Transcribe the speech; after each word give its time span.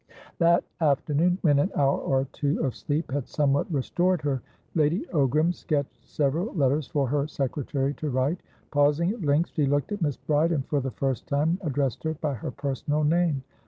That 0.39 0.63
afternoon, 0.79 1.37
when 1.43 1.59
an 1.59 1.69
hour 1.75 1.99
or 1.99 2.25
two 2.33 2.65
of 2.65 2.75
sleep 2.75 3.11
had 3.11 3.27
somewhat 3.27 3.71
restored 3.71 4.23
her, 4.23 4.41
Lady 4.73 5.05
Ogram 5.13 5.53
sketched 5.53 6.03
several 6.09 6.55
letters 6.55 6.87
for 6.87 7.05
her 7.09 7.27
secretary 7.27 7.93
to 7.93 8.09
write. 8.09 8.41
Pausing 8.71 9.11
at 9.11 9.21
length, 9.21 9.51
she 9.51 9.67
looked 9.67 9.91
at 9.91 10.01
Miss 10.01 10.17
Bride, 10.17 10.53
and, 10.53 10.65
for 10.65 10.79
the 10.79 10.89
first 10.89 11.27
time, 11.27 11.59
addressed 11.61 12.01
her 12.03 12.15
by 12.15 12.33
her 12.33 12.49
personal 12.49 13.03
name. 13.03 13.43